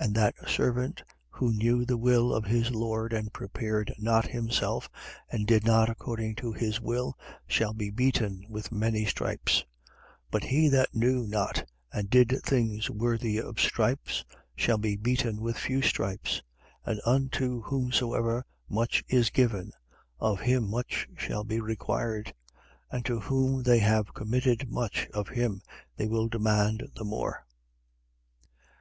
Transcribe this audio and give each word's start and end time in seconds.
12:47. 0.00 0.06
And 0.06 0.14
that 0.16 0.48
servant, 0.48 1.02
who 1.28 1.52
knew 1.52 1.84
the 1.84 1.96
will 1.96 2.34
of 2.34 2.44
his 2.46 2.72
lord 2.72 3.12
and 3.12 3.32
prepared 3.32 3.94
not 4.00 4.26
himself 4.26 4.90
and 5.30 5.46
did 5.46 5.62
not 5.64 5.88
according 5.88 6.34
to 6.34 6.52
his 6.52 6.80
will, 6.80 7.16
shall 7.46 7.72
be 7.72 7.88
beaten 7.88 8.44
with 8.48 8.72
many 8.72 9.04
stripes. 9.04 9.58
12:48. 10.32 10.32
But 10.32 10.42
he 10.42 10.68
that 10.70 10.92
knew 10.96 11.24
not 11.24 11.68
and 11.92 12.10
did 12.10 12.36
things 12.42 12.90
worthy 12.90 13.38
of 13.38 13.60
stripes 13.60 14.24
shall 14.56 14.76
be 14.76 14.96
beaten 14.96 15.40
with 15.40 15.56
few 15.56 15.82
stripes. 15.82 16.42
And 16.84 17.00
unto 17.06 17.62
whomsoever 17.62 18.44
much 18.68 19.04
is 19.06 19.30
given, 19.30 19.70
of 20.18 20.40
him 20.40 20.68
much 20.68 21.06
shall 21.16 21.44
be 21.44 21.60
required: 21.60 22.34
and 22.90 23.04
to 23.06 23.20
whom 23.20 23.62
they 23.62 23.78
have 23.78 24.14
committed 24.14 24.68
much, 24.68 25.06
of 25.14 25.28
him 25.28 25.62
they 25.96 26.08
will 26.08 26.26
demand 26.26 26.88
the 26.96 27.04
more. 27.04 27.46